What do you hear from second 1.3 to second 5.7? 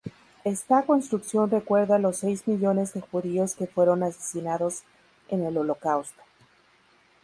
recuerda los seis millones de judíos que fueron asesinados en el